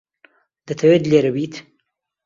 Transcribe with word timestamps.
دەتەوێت 0.67 1.03
لێرە 1.11 1.31
بیت؟ 1.35 1.55